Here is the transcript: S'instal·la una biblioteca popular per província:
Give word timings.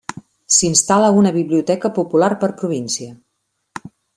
S'instal·la 0.55 1.11
una 1.17 1.33
biblioteca 1.35 1.91
popular 1.99 2.31
per 2.45 2.51
província: 2.65 3.15